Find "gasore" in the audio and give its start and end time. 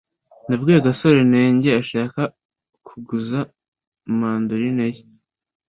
0.87-1.19